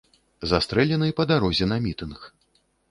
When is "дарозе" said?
1.35-1.71